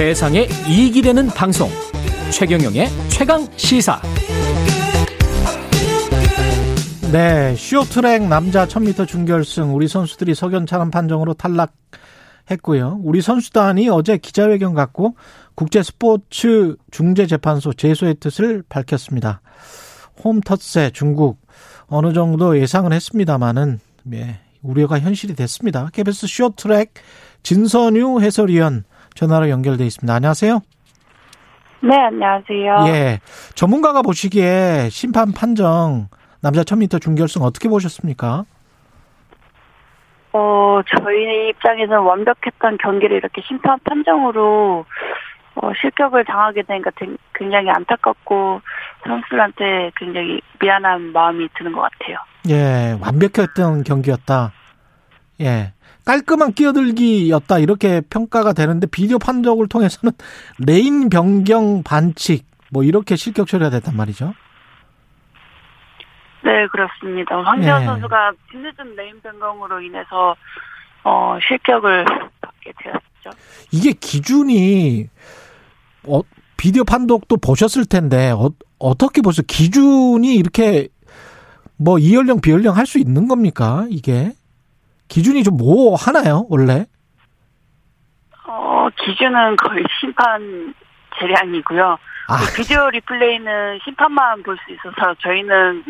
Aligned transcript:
세상에 0.00 0.48
이익이 0.66 1.02
되는 1.02 1.26
방송 1.26 1.68
최경영의 2.32 2.88
최강 3.10 3.46
시사 3.58 4.00
네, 7.12 7.54
쇼트랙 7.54 8.26
남자 8.26 8.66
1000m 8.66 9.06
준결승 9.06 9.74
우리 9.74 9.88
선수들이 9.88 10.34
석연차는 10.34 10.90
판정으로 10.90 11.34
탈락했고요. 11.34 13.00
우리 13.02 13.20
선수단이 13.20 13.90
어제 13.90 14.16
기자회견 14.16 14.72
갖고 14.72 15.16
국제 15.54 15.82
스포츠 15.82 16.76
중재재판소 16.90 17.74
제소의 17.74 18.14
뜻을 18.20 18.62
밝혔습니다. 18.70 19.42
홈터세 20.24 20.92
중국 20.94 21.42
어느 21.88 22.14
정도 22.14 22.58
예상은 22.58 22.94
했습니다만은 22.94 23.80
예, 24.14 24.40
우려가 24.62 24.98
현실이 24.98 25.34
됐습니다. 25.34 25.90
KBS 25.92 26.26
쇼트랙 26.26 26.94
진선유 27.42 28.22
해설위원 28.22 28.84
전화로 29.20 29.50
연결돼 29.50 29.84
있습니다. 29.84 30.14
안녕하세요. 30.14 30.60
네, 31.82 31.94
안녕하세요. 31.94 32.86
예. 32.88 33.20
전문가가 33.54 34.00
보시기에 34.00 34.88
심판 34.90 35.32
판정 35.32 36.08
남자 36.40 36.62
1000m 36.62 37.02
준결승 37.02 37.42
어떻게 37.42 37.68
보셨습니까? 37.68 38.44
어, 40.32 40.80
저희 40.86 41.50
입장에서는 41.50 42.00
완벽했던 42.00 42.78
경기를 42.78 43.18
이렇게 43.18 43.42
심판 43.46 43.78
판정으로 43.84 44.86
어, 45.56 45.70
실격을 45.78 46.24
당하게 46.24 46.62
되니까 46.62 46.90
굉장히 47.34 47.68
안타깝고 47.68 48.62
선수들한테 49.06 49.90
굉장히 49.96 50.40
미안한 50.62 51.12
마음이 51.12 51.46
드는 51.58 51.72
것 51.72 51.82
같아요. 51.82 52.16
예, 52.48 52.96
완벽했던 52.98 53.84
경기였다. 53.84 54.52
예. 55.42 55.74
깔끔한 56.10 56.54
끼어들기였다 56.54 57.60
이렇게 57.60 58.00
평가가 58.00 58.52
되는데 58.52 58.88
비디오 58.88 59.20
판정을 59.20 59.68
통해서는 59.68 60.12
레인 60.66 61.08
변경 61.08 61.84
반칙 61.84 62.46
뭐 62.72 62.82
이렇게 62.82 63.14
실격 63.14 63.46
처리가 63.46 63.70
됐단 63.70 63.96
말이죠. 63.96 64.34
네 66.42 66.66
그렇습니다. 66.72 67.36
황대헌 67.36 67.82
예. 67.82 67.86
선수가 67.86 68.32
뒤늦은 68.50 68.96
레인 68.96 69.20
변경으로 69.20 69.80
인해서 69.82 70.34
어, 71.04 71.38
실격을 71.46 72.04
받게 72.40 72.72
되었죠. 72.82 73.38
이게 73.70 73.92
기준이 73.92 75.06
어, 76.08 76.22
비디오 76.56 76.82
판독도 76.82 77.36
보셨을 77.36 77.84
텐데 77.86 78.32
어, 78.32 78.50
어떻게 78.80 79.22
보세요? 79.22 79.44
기준이 79.46 80.34
이렇게 80.34 80.88
뭐 81.76 82.00
이현령 82.00 82.40
비현령 82.40 82.76
할 82.76 82.84
수 82.86 82.98
있는 82.98 83.28
겁니까 83.28 83.86
이게? 83.90 84.32
기준이 85.10 85.42
좀 85.44 85.56
뭐 85.58 85.94
하나요, 85.96 86.46
원래? 86.48 86.86
어, 88.46 88.88
기준은 89.04 89.56
거의 89.56 89.84
심판 90.00 90.72
재량이고요. 91.18 91.98
아. 92.28 92.36
그 92.38 92.54
비디오 92.62 92.88
리플레이는 92.90 93.80
심판만 93.84 94.42
볼 94.42 94.56
수 94.64 94.72
있어서 94.72 95.14
저희는 95.22 95.82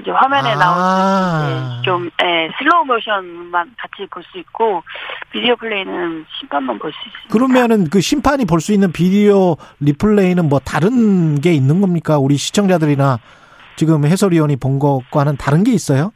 이제 0.00 0.10
화면에 0.10 0.52
아. 0.52 0.56
나오는 0.56 1.82
좀 1.84 2.10
예, 2.22 2.50
슬로우 2.58 2.84
모션만 2.86 3.74
같이 3.78 4.08
볼 4.10 4.22
수 4.32 4.38
있고 4.38 4.82
비디오 5.30 5.54
플레이는 5.56 6.24
심판만 6.40 6.78
볼 6.78 6.90
수 6.90 6.96
있습니다. 7.06 7.32
그러면은 7.32 7.88
그 7.90 8.00
심판이 8.00 8.46
볼 8.46 8.60
수 8.60 8.72
있는 8.72 8.90
비디오 8.92 9.56
리플레이는 9.80 10.48
뭐 10.48 10.58
다른 10.58 11.40
게 11.40 11.52
있는 11.52 11.80
겁니까? 11.82 12.18
우리 12.18 12.36
시청자들이나 12.36 13.18
지금 13.76 14.04
해설위원이 14.06 14.56
본 14.56 14.78
것과는 14.78 15.36
다른 15.36 15.62
게 15.64 15.72
있어요? 15.72 16.12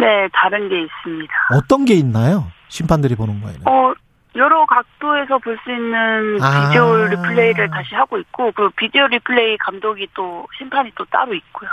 네, 0.00 0.28
다른 0.32 0.68
게 0.68 0.82
있습니다. 0.82 1.32
어떤 1.54 1.84
게 1.84 1.94
있나요? 1.94 2.46
심판들이 2.68 3.14
보는 3.16 3.40
거에는? 3.40 3.60
어, 3.66 3.92
여러 4.36 4.64
각도에서 4.66 5.38
볼 5.38 5.58
수 5.64 5.70
있는 5.70 6.38
아. 6.40 6.68
비디오 6.68 6.96
리플레이를 7.06 7.68
다시 7.70 7.94
하고 7.94 8.18
있고, 8.18 8.52
그 8.52 8.70
비디오 8.76 9.06
리플레이 9.08 9.58
감독이 9.58 10.06
또, 10.14 10.46
심판이 10.58 10.90
또 10.96 11.04
따로 11.06 11.34
있고요. 11.34 11.68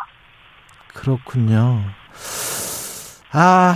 그렇군요. 0.93 1.81
아, 3.31 3.75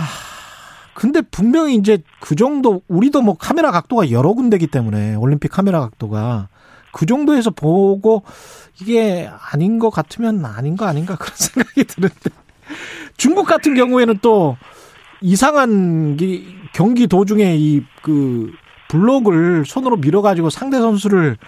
근데 0.94 1.20
분명히 1.22 1.74
이제 1.76 1.98
그 2.20 2.34
정도, 2.34 2.82
우리도 2.88 3.22
뭐 3.22 3.36
카메라 3.38 3.70
각도가 3.70 4.10
여러 4.10 4.32
군데기 4.32 4.66
때문에, 4.66 5.14
올림픽 5.14 5.48
카메라 5.48 5.80
각도가, 5.80 6.48
그 6.92 7.06
정도에서 7.06 7.50
보고, 7.50 8.24
이게 8.80 9.30
아닌 9.52 9.78
것 9.78 9.90
같으면 9.90 10.44
아닌 10.44 10.76
거 10.76 10.86
아닌가 10.86 11.16
그런 11.16 11.32
생각이 11.36 11.84
드는데. 11.84 12.30
중국 13.16 13.46
같은 13.46 13.74
경우에는 13.74 14.18
또 14.22 14.56
이상한 15.20 16.16
경기 16.72 17.06
도중에 17.06 17.56
이 17.56 17.84
그 18.02 18.52
블록을 18.88 19.64
손으로 19.64 19.96
밀어가지고 19.96 20.50
상대 20.50 20.78
선수를 20.78 21.38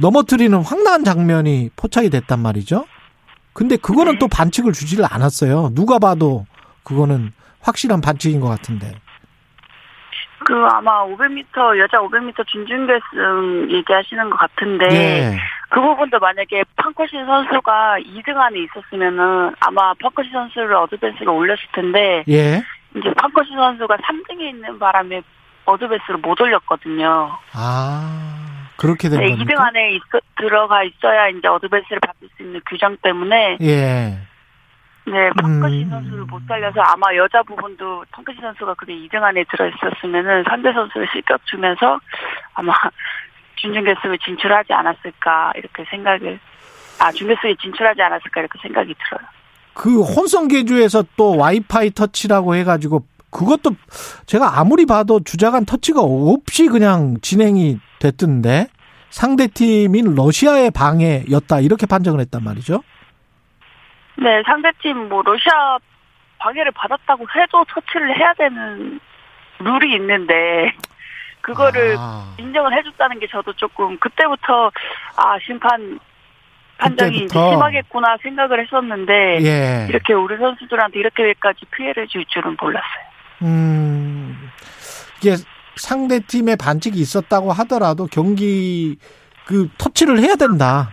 넘어뜨리는 0.00 0.56
황당한 0.62 1.04
장면이 1.04 1.70
포착이 1.76 2.08
됐단 2.08 2.38
말이죠. 2.38 2.86
근데 3.52 3.76
그거는 3.76 4.12
네. 4.12 4.18
또 4.20 4.28
반칙을 4.28 4.72
주지를 4.72 5.04
않았어요. 5.10 5.72
누가 5.74 5.98
봐도 5.98 6.46
그거는 6.84 7.32
확실한 7.60 8.00
반칙인 8.00 8.40
것 8.40 8.48
같은데. 8.48 8.94
그 10.46 10.54
아마 10.54 11.04
500m 11.04 11.78
여자 11.78 11.98
500m 11.98 12.46
준준결승 12.46 13.68
얘기하시는 13.70 14.30
것 14.30 14.38
같은데 14.38 14.88
네. 14.88 15.38
그 15.70 15.80
부분도 15.80 16.18
만약에 16.18 16.64
팡커시 16.76 17.12
선수가 17.12 17.98
2등 18.00 18.36
안에 18.36 18.60
있었으면은 18.60 19.54
아마 19.60 19.92
팡커시 19.94 20.30
선수를 20.30 20.74
어드밴스로 20.74 21.36
올렸을 21.36 21.58
텐데 21.72 22.24
예. 22.28 22.62
이제 22.96 23.12
팡커시 23.16 23.52
선수가 23.52 23.96
3등에 23.96 24.40
있는 24.48 24.78
바람에 24.78 25.20
어드밴스를 25.66 26.18
못 26.20 26.40
올렸거든요. 26.40 27.30
아 27.52 28.68
그렇게 28.76 29.10
된 29.10 29.20
네, 29.20 29.30
겁니까? 29.30 29.44
2등 29.44 29.60
안에 29.60 29.92
있, 29.96 30.02
들어가 30.36 30.82
있어야 30.84 31.28
이제 31.28 31.46
어드밴스를 31.48 32.00
받을 32.00 32.28
수 32.36 32.42
있는 32.42 32.60
규정 32.66 32.96
때문에 33.02 33.58
예. 33.60 34.18
네, 35.10 35.30
펑크시 35.40 35.84
음. 35.84 35.90
선수를 35.90 36.24
못 36.24 36.42
살려서 36.46 36.80
아마 36.80 37.14
여자 37.16 37.42
부분도 37.42 38.04
펑크시 38.12 38.40
선수가 38.40 38.74
그게 38.74 38.94
2등 38.94 39.22
안에 39.22 39.44
들어있었으면은 39.50 40.44
상대 40.48 40.72
선수를 40.72 41.08
실격 41.12 41.44
주면서 41.46 41.98
아마 42.54 42.72
준준결승을 43.60 44.18
진출하지 44.18 44.72
않았을까 44.72 45.52
이렇게 45.56 45.84
생각을 45.90 46.38
아 47.00 47.12
준결승에 47.12 47.54
진출하지 47.60 48.00
않았을까 48.02 48.40
이렇게 48.40 48.58
생각이 48.62 48.94
들어요. 48.94 49.26
그 49.74 50.00
혼성 50.02 50.48
계주에서 50.48 51.04
또 51.16 51.36
와이파이 51.36 51.90
터치라고 51.90 52.54
해가지고 52.56 53.04
그것도 53.30 53.72
제가 54.26 54.58
아무리 54.58 54.86
봐도 54.86 55.20
주자간 55.22 55.64
터치가 55.66 56.00
없이 56.02 56.66
그냥 56.66 57.16
진행이 57.20 57.78
됐던데 58.00 58.66
상대 59.10 59.46
팀인 59.46 60.14
러시아의 60.14 60.70
방해였다 60.72 61.60
이렇게 61.60 61.86
판정을 61.86 62.20
했단 62.20 62.42
말이죠. 62.42 62.82
네, 64.16 64.42
상대 64.46 64.70
팀 64.82 65.08
뭐 65.08 65.22
러시아 65.22 65.78
방해를 66.38 66.72
받았다고 66.72 67.26
해도 67.36 67.64
터치를 67.68 68.16
해야 68.18 68.32
되는 68.34 69.00
룰이 69.58 69.94
있는데 69.96 70.72
그거를 71.48 71.96
아. 71.98 72.34
인정을 72.38 72.76
해줬다는 72.76 73.18
게 73.20 73.26
저도 73.30 73.52
조금 73.54 73.98
그때부터 73.98 74.70
아 75.16 75.38
심판 75.46 75.98
판정이 76.76 77.24
이제 77.24 77.28
심하겠구나 77.28 78.18
생각을 78.22 78.62
했었는데 78.64 79.38
예. 79.42 79.86
이렇게 79.88 80.12
우리 80.12 80.36
선수들한테 80.36 80.98
이렇게까지 80.98 81.64
피해를 81.74 82.06
줄 82.08 82.24
줄은 82.26 82.56
몰랐어요. 82.60 83.08
음 83.42 84.50
이게 85.18 85.36
상대 85.76 86.20
팀의 86.20 86.56
반칙이 86.56 86.98
있었다고 86.98 87.52
하더라도 87.52 88.06
경기 88.06 88.98
그 89.46 89.68
터치를 89.78 90.18
해야 90.20 90.34
된다. 90.34 90.90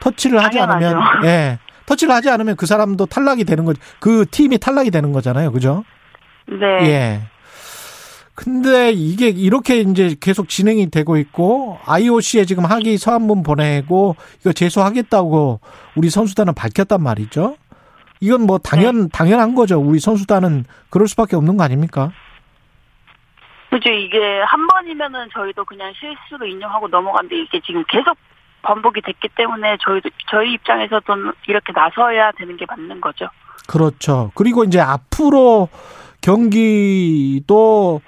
터치를 0.00 0.42
하지 0.42 0.58
당연하죠. 0.58 0.96
않으면 0.96 1.24
예 1.24 1.58
터치를 1.84 2.14
하지 2.14 2.30
않으면 2.30 2.56
그 2.56 2.64
사람도 2.64 3.06
탈락이 3.06 3.44
되는 3.44 3.64
거죠. 3.66 3.80
그 4.00 4.24
팀이 4.30 4.58
탈락이 4.58 4.90
되는 4.90 5.12
거잖아요. 5.12 5.52
그죠? 5.52 5.84
네. 6.46 6.66
예. 6.88 7.20
근데 8.34 8.90
이게 8.92 9.28
이렇게 9.28 9.80
이제 9.80 10.16
계속 10.20 10.48
진행이 10.48 10.90
되고 10.90 11.16
있고 11.18 11.78
IOC에 11.84 12.44
지금 12.44 12.64
항의 12.64 12.96
서한문 12.96 13.42
보내고 13.42 14.16
이거 14.40 14.52
제소하겠다고 14.52 15.60
우리 15.96 16.08
선수단은 16.08 16.54
밝혔단 16.54 17.02
말이죠. 17.02 17.56
이건 18.20 18.42
뭐 18.46 18.58
당연 18.58 19.02
네. 19.02 19.08
당연한 19.12 19.54
거죠. 19.54 19.78
우리 19.78 19.98
선수단은 19.98 20.64
그럴 20.90 21.08
수밖에 21.08 21.36
없는 21.36 21.56
거 21.56 21.64
아닙니까? 21.64 22.12
그죠. 23.70 23.90
이게 23.90 24.40
한 24.40 24.66
번이면은 24.66 25.28
저희도 25.32 25.64
그냥 25.64 25.92
실수로 25.98 26.46
인정하고 26.46 26.88
넘어간데 26.88 27.36
이게 27.36 27.60
지금 27.64 27.84
계속 27.88 28.16
반복이 28.62 29.00
됐기 29.00 29.28
때문에 29.36 29.78
저희 29.80 30.00
저희 30.30 30.52
입장에서도 30.54 31.04
이렇게 31.46 31.72
나서야 31.72 32.32
되는 32.32 32.56
게 32.56 32.66
맞는 32.66 33.00
거죠. 33.00 33.28
그렇죠. 33.66 34.32
그리고 34.34 34.64
이제 34.64 34.80
앞으로 34.80 35.68
경기도 36.20 38.00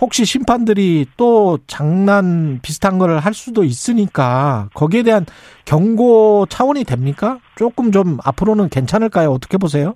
혹시 0.00 0.24
심판들이 0.24 1.06
또 1.16 1.58
장난 1.66 2.60
비슷한 2.62 2.98
걸 2.98 3.06
할 3.18 3.32
수도 3.34 3.64
있으니까 3.64 4.68
거기에 4.74 5.02
대한 5.02 5.24
경고 5.64 6.44
차원이 6.46 6.84
됩니까? 6.84 7.38
조금 7.56 7.92
좀 7.92 8.18
앞으로는 8.24 8.68
괜찮을까요? 8.68 9.30
어떻게 9.30 9.56
보세요? 9.56 9.94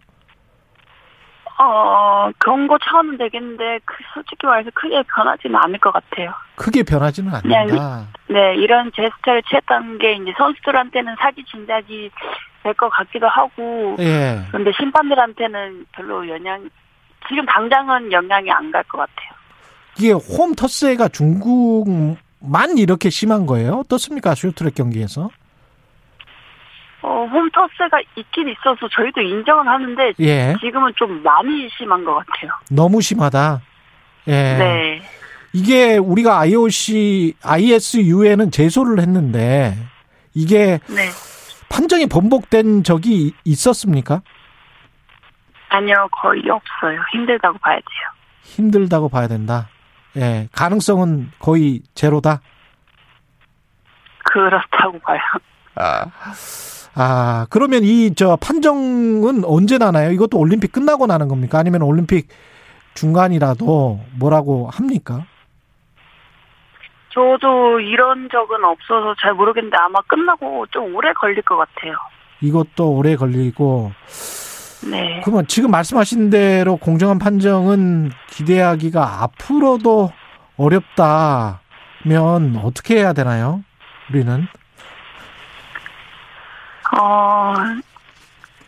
어, 1.58 2.31
경고 2.43 2.79
차원은 2.79 3.19
되겠는데, 3.19 3.81
그, 3.85 3.94
솔직히 4.14 4.47
말해서 4.47 4.70
크게 4.73 5.02
변하지는 5.14 5.56
않을 5.56 5.79
것 5.79 5.93
같아요. 5.93 6.32
크게 6.55 6.82
변하지는 6.82 7.31
않는다. 7.35 8.06
네, 8.29 8.55
이런 8.56 8.91
제스처를 8.97 9.43
취했다는 9.43 9.99
게 9.99 10.14
이제 10.14 10.32
선수들한테는 10.38 11.17
사기 11.20 11.44
진작이 11.44 12.11
될 12.62 12.75
것 12.75 12.88
같기도 12.88 13.29
하고, 13.29 13.97
예. 13.99 14.41
그런데 14.49 14.73
심판들한테는 14.79 15.85
별로 15.93 16.26
영향, 16.29 16.70
지금 17.29 17.44
당장은 17.44 18.11
영향이 18.12 18.50
안 18.50 18.70
갈 18.73 18.82
것 18.85 18.97
같아요. 18.99 19.40
이게 19.99 20.13
홈 20.13 20.55
터스가 20.55 21.09
중국만 21.09 22.79
이렇게 22.79 23.11
심한 23.11 23.47
거예요? 23.47 23.81
어떻습니까? 23.81 24.35
쇼트랙 24.35 24.75
경기에서? 24.75 25.31
어, 27.03 27.27
홈터스가 27.33 27.99
있긴 28.17 28.49
있어서 28.51 28.87
저희도 28.89 29.23
인정은 29.23 29.67
하는데, 29.67 30.13
예. 30.21 30.55
지금은 30.61 30.93
좀 30.97 31.23
많이 31.23 31.69
심한 31.77 32.05
것 32.05 32.15
같아요. 32.15 32.51
너무 32.71 33.01
심하다. 33.01 33.63
예. 34.29 34.33
네. 34.33 35.03
이게 35.53 35.97
우리가 35.97 36.39
IOC, 36.41 37.35
ISU에는 37.43 38.51
제소를 38.51 39.01
했는데 39.01 39.75
이게 40.35 40.79
네. 40.87 41.09
판정이 41.69 42.07
번복된 42.07 42.85
적이 42.85 43.33
있었습니까? 43.45 44.23
아니요, 45.71 46.09
거의 46.13 46.43
없어요. 46.49 47.01
힘들다고 47.13 47.59
봐야 47.59 47.77
돼요. 47.77 48.11
힘들다고 48.43 49.09
봐야 49.09 49.27
된다. 49.27 49.69
예. 50.17 50.49
가능성은 50.53 51.31
거의 51.39 51.83
제로다. 51.95 52.41
그렇다고 54.25 54.99
봐요. 55.01 55.21
아, 56.95 57.47
그러면 57.51 57.83
이 57.85 58.12
저 58.15 58.37
판정은 58.37 59.45
언제 59.45 59.79
나나요? 59.79 60.11
이것도 60.11 60.39
올림픽 60.39 60.73
끝나고 60.73 61.07
나는 61.07 61.29
겁니까? 61.29 61.59
아니면 61.59 61.83
올림픽 61.83 62.29
중간이라도 62.95 64.01
뭐라고 64.19 64.69
합니까? 64.71 65.25
저도 67.12 67.81
이런 67.81 68.29
적은 68.31 68.65
없어서 68.65 69.15
잘 69.21 69.35
모르겠는데 69.35 69.77
아마 69.79 70.01
끝나고 70.03 70.67
좀 70.71 70.95
오래 70.95 71.12
걸릴 71.12 71.43
것 71.43 71.57
같아요. 71.57 71.95
이것도 72.41 72.93
오래 72.93 73.17
걸리고 73.17 73.93
네. 74.88 75.21
그러면 75.25 75.47
지금 75.47 75.71
말씀하신 75.71 76.31
대로 76.31 76.77
공정한 76.77 77.19
판정은 77.19 78.11
기대하기가 78.29 79.23
앞으로도 79.23 80.12
어렵다면 80.56 81.61
어떻게 82.62 82.97
해야 82.97 83.12
되나요? 83.12 83.62
우리는 84.11 84.47
어, 86.99 87.55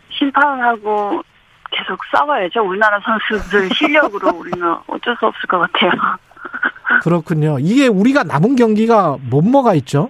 심판하고 0.09 1.23
계속 1.71 1.99
싸워야죠. 2.15 2.61
우리나라 2.61 2.99
선수들 2.99 3.69
실력으로 3.73 4.29
우리는 4.37 4.75
어쩔 4.87 5.15
수 5.17 5.25
없을 5.25 5.47
것 5.47 5.59
같아요. 5.59 5.91
그렇군요. 7.03 7.57
이게 7.59 7.87
우리가 7.87 8.23
남은 8.23 8.55
경기가 8.55 9.17
뭐 9.29 9.41
뭐가 9.41 9.73
있죠? 9.75 10.09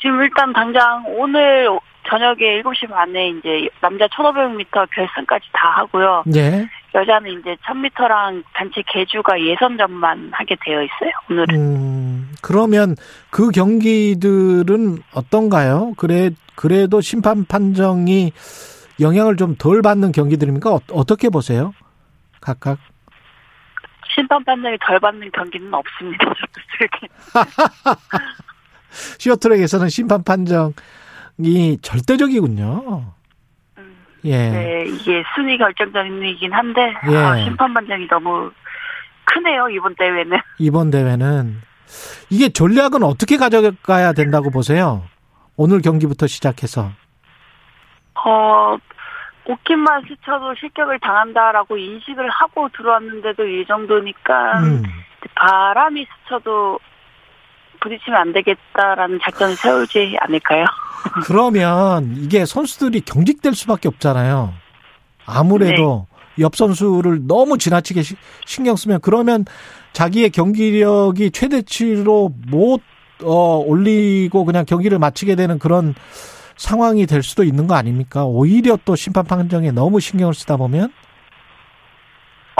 지금 0.00 0.22
일단 0.22 0.52
당장 0.52 1.04
오늘 1.06 1.68
저녁에 2.08 2.62
7시 2.62 2.88
반에 2.88 3.30
이제 3.30 3.68
남자 3.80 4.06
1500m 4.08 4.88
결승까지 4.94 5.46
다 5.52 5.68
하고요. 5.76 6.24
예. 6.34 6.68
여자는 6.94 7.38
이제 7.38 7.56
1000m랑 7.64 8.42
단체 8.54 8.82
개주가 8.88 9.40
예선전만 9.40 10.30
하게 10.32 10.56
되어 10.64 10.82
있어요. 10.82 11.10
오늘은. 11.30 11.54
음, 11.54 12.32
그러면 12.42 12.96
그 13.30 13.50
경기들은 13.50 14.98
어떤가요? 15.14 15.92
그래, 15.96 16.30
그래도 16.56 17.00
심판 17.00 17.44
판정이 17.44 18.32
영향을 19.00 19.36
좀 19.36 19.54
덜 19.56 19.82
받는 19.82 20.12
경기들입니까? 20.12 20.70
어, 20.74 20.80
어떻게 20.92 21.28
보세요? 21.28 21.72
각각? 22.40 22.78
심판 24.14 24.42
판정이 24.44 24.76
덜 24.84 24.98
받는 24.98 25.30
경기는 25.32 25.72
없습니다. 25.72 26.34
시어트랙에서는 29.18 29.88
심판 29.88 30.24
판정 30.24 30.72
이 31.42 31.78
절대적이군요. 31.82 33.04
음, 33.78 33.96
예. 34.24 34.50
네, 34.50 34.84
이게 34.86 35.22
순위 35.34 35.56
결정전이긴 35.58 36.52
한데 36.52 36.94
예. 37.10 37.16
아, 37.16 37.36
심판 37.44 37.72
판정이 37.74 38.06
너무 38.08 38.50
크네요 39.24 39.68
이번 39.70 39.94
대회는. 39.94 40.38
이번 40.58 40.90
대회는 40.90 41.60
이게 42.30 42.48
전략은 42.48 43.02
어떻게 43.02 43.36
가져가야 43.36 44.12
된다고 44.12 44.50
보세요? 44.50 45.04
오늘 45.56 45.80
경기부터 45.82 46.26
시작해서. 46.26 46.90
어, 48.14 48.76
오킨만 49.46 50.02
스쳐도 50.06 50.54
실격을 50.56 51.00
당한다라고 51.00 51.76
인식을 51.76 52.28
하고 52.28 52.68
들어왔는데도 52.76 53.46
이 53.46 53.66
정도니까 53.66 54.60
음. 54.60 54.82
바람이 55.34 56.06
스쳐도 56.24 56.78
부딪히면 57.82 58.20
안 58.20 58.32
되겠다라는 58.32 59.20
작전을 59.22 59.56
세우지 59.56 60.16
않을까요? 60.20 60.64
그러면 61.24 62.14
이게 62.18 62.44
선수들이 62.44 63.00
경직될 63.02 63.54
수밖에 63.54 63.88
없잖아요. 63.88 64.52
아무래도 65.26 66.06
옆 66.38 66.56
선수를 66.56 67.26
너무 67.26 67.58
지나치게 67.58 68.02
시- 68.02 68.16
신경 68.46 68.76
쓰면 68.76 69.00
그러면 69.02 69.44
자기의 69.92 70.30
경기력이 70.30 71.30
최대치로 71.30 72.32
못 72.48 72.80
어, 73.22 73.62
올리고 73.66 74.44
그냥 74.44 74.64
경기를 74.64 74.98
마치게 74.98 75.34
되는 75.34 75.58
그런 75.58 75.94
상황이 76.56 77.06
될 77.06 77.22
수도 77.22 77.44
있는 77.44 77.66
거 77.66 77.74
아닙니까? 77.74 78.24
오히려 78.24 78.78
또 78.84 78.96
심판 78.96 79.24
판정에 79.24 79.70
너무 79.72 80.00
신경을 80.00 80.34
쓰다 80.34 80.56
보면 80.56 80.92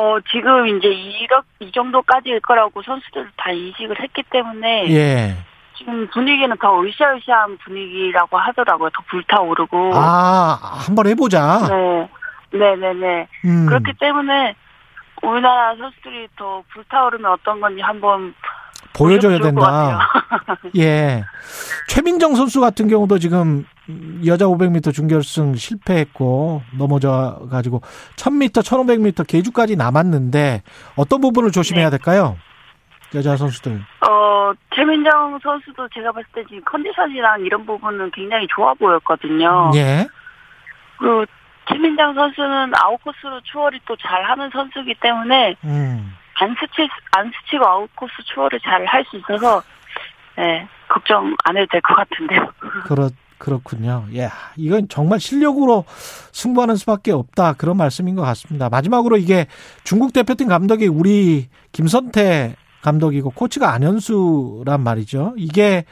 어, 0.00 0.18
지금 0.32 0.66
이제 0.66 0.88
이렇, 0.88 1.42
이 1.60 1.70
정도까지일 1.72 2.40
거라고 2.40 2.82
선수들 2.82 3.28
다 3.36 3.50
인식을 3.50 4.00
했기 4.02 4.22
때문에 4.30 4.88
예. 4.90 5.36
지금 5.76 6.06
분위기는 6.08 6.56
더 6.58 6.82
으쌰으쌰한 6.82 7.58
분위기라고 7.58 8.38
하더라고요. 8.38 8.88
더 8.90 9.02
불타오르고. 9.10 9.92
아, 9.94 10.58
한번 10.86 11.06
해보자. 11.06 11.68
네. 11.68 12.08
네네네. 12.52 13.28
음. 13.44 13.66
그렇기 13.66 13.92
때문에 14.00 14.54
우리나라 15.22 15.76
선수들이 15.76 16.28
더 16.36 16.62
불타오르면 16.72 17.30
어떤 17.32 17.60
건지 17.60 17.82
한번 17.82 18.34
보여줘야 18.94 19.38
된다. 19.38 20.00
예. 20.78 21.24
최민정 21.88 22.34
선수 22.34 22.60
같은 22.60 22.88
경우도 22.88 23.18
지금 23.18 23.66
여자 24.26 24.44
500m 24.46 24.92
준결승 24.94 25.54
실패했고 25.54 26.62
넘어져 26.78 27.46
가지고 27.50 27.80
1000m, 28.16 28.62
1500m 28.62 29.26
계주까지 29.26 29.76
남았는데 29.76 30.62
어떤 30.96 31.20
부분을 31.20 31.50
조심해야 31.52 31.90
네. 31.90 31.96
될까요? 31.96 32.36
여자 33.14 33.36
선수들. 33.36 33.82
어, 34.08 34.52
최민정 34.74 35.38
선수도 35.42 35.88
제가 35.94 36.12
봤을 36.12 36.28
때 36.32 36.44
지금 36.48 36.62
컨디션이랑 36.64 37.40
이런 37.44 37.66
부분은 37.66 38.10
굉장히 38.12 38.46
좋아 38.54 38.72
보였거든요. 38.74 39.72
예. 39.74 40.06
그리고 40.98 41.24
최민정 41.68 42.14
선수는 42.14 42.72
아웃코스로 42.76 43.40
추월이 43.42 43.80
또 43.86 43.96
잘하는 43.96 44.50
선수이기 44.50 44.94
때문에 45.00 45.56
음. 45.64 46.14
안 46.40 46.56
스치 46.58 46.88
안 47.12 47.30
스치고 47.44 47.66
아웃코스 47.66 48.12
추월을 48.32 48.60
잘 48.60 48.86
할 48.86 49.04
수 49.04 49.16
있어서 49.18 49.62
네, 50.36 50.66
걱정 50.88 51.36
안 51.44 51.56
해도 51.56 51.66
될 51.70 51.80
것 51.82 51.94
같은데요. 51.96 52.46
그렇 52.86 53.10
그렇군요. 53.40 54.04
예. 54.14 54.28
이건 54.56 54.86
정말 54.88 55.18
실력으로 55.18 55.84
승부하는 56.30 56.76
수밖에 56.76 57.10
없다. 57.10 57.54
그런 57.54 57.78
말씀인 57.78 58.14
것 58.14 58.22
같습니다. 58.22 58.68
마지막으로 58.68 59.16
이게 59.16 59.46
중국 59.82 60.12
대표팀 60.12 60.46
감독이 60.46 60.86
우리 60.88 61.48
김선태 61.72 62.54
감독이고 62.82 63.30
코치가 63.30 63.72
안현수란 63.72 64.82
말이죠. 64.82 65.32
이게 65.36 65.84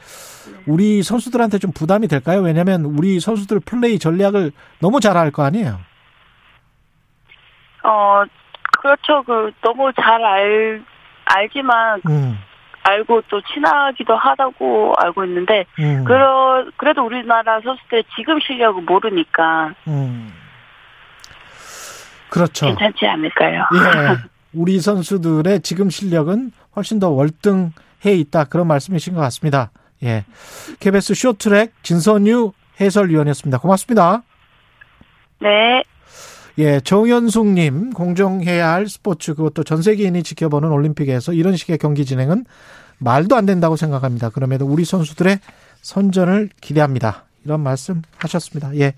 우리 0.67 1.01
선수들한테 1.01 1.57
좀 1.57 1.71
부담이 1.71 2.07
될까요? 2.07 2.41
왜냐하면 2.41 2.85
우리 2.85 3.19
선수들 3.19 3.59
플레이 3.61 3.97
전략을 3.97 4.51
너무 4.79 4.99
잘 4.99 5.17
알 5.17 5.31
거 5.31 5.43
아니에요. 5.43 5.79
어, 7.83 8.23
그렇죠. 8.81 9.23
그 9.25 9.51
너무 9.63 9.91
잘 9.93 10.23
알 10.23 10.83
알지만 11.25 12.01
음, 12.09 12.37
알고 12.89 13.23
또 13.29 13.41
친하기도 13.41 14.15
하다고 14.15 14.93
알고 14.97 15.25
있는데 15.25 15.65
음, 15.79 16.03
그러 16.05 16.65
그래도 16.77 17.05
우리나라 17.05 17.59
선수들 17.61 18.03
지금 18.15 18.39
실력을 18.39 18.81
모르니까 18.83 19.73
음. 19.87 20.33
그렇죠. 22.29 22.67
괜찮지 22.67 23.05
않을까요? 23.05 23.63
예. 23.73 24.29
우리 24.53 24.79
선수들의 24.79 25.61
지금 25.61 25.89
실력은 25.89 26.51
훨씬 26.75 26.99
더 26.99 27.09
월등해 27.09 27.71
있다. 28.05 28.45
그런 28.45 28.67
말씀이신 28.67 29.13
것 29.13 29.21
같습니다. 29.21 29.71
예. 30.03 30.25
KBS 30.79 31.13
쇼트랙 31.13 31.83
진선유 31.83 32.53
해설위원이었습니다. 32.79 33.59
고맙습니다. 33.59 34.23
네. 35.39 35.83
예, 36.57 36.79
정현숙님, 36.81 37.91
공정해야 37.91 38.71
할 38.71 38.87
스포츠, 38.87 39.33
그것도 39.33 39.63
전 39.63 39.81
세계인이 39.81 40.23
지켜보는 40.23 40.71
올림픽에서 40.71 41.33
이런 41.33 41.55
식의 41.55 41.77
경기 41.77 42.05
진행은 42.05 42.45
말도 42.97 43.35
안 43.35 43.45
된다고 43.45 43.75
생각합니다. 43.75 44.29
그럼에도 44.29 44.65
우리 44.65 44.83
선수들의 44.83 45.39
선전을 45.81 46.49
기대합니다. 46.59 47.25
이런 47.45 47.61
말씀 47.61 48.01
하셨습니다. 48.17 48.75
예. 48.77 48.93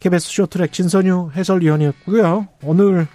KBS 0.00 0.30
쇼트랙 0.30 0.72
진선유 0.72 1.32
해설위원이었고요. 1.34 2.48
오늘 2.62 3.06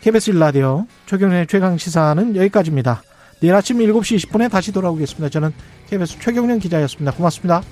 KBS 0.00 0.30
일라디오 0.30 0.86
최경련의 1.06 1.46
최강 1.46 1.78
시사는 1.78 2.34
여기까지입니다. 2.36 3.02
내일 3.40 3.54
아침 3.54 3.78
7시 3.78 4.30
20분에 4.30 4.50
다시 4.50 4.72
돌아오겠습니다. 4.72 5.28
저는 5.28 5.52
KBS 5.88 6.18
최경련 6.20 6.58
기자였습니다. 6.58 7.12
고맙습니다. 7.12 7.62